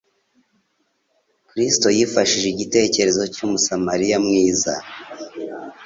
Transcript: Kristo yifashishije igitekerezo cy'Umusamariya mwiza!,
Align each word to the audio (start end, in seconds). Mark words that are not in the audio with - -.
Kristo 1.49 1.87
yifashishije 1.97 2.47
igitekerezo 2.51 3.23
cy'Umusamariya 3.33 4.17
mwiza!, 4.25 4.73